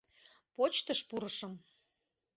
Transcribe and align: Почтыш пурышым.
Почтыш 0.55 0.99
пурышым. 1.09 1.53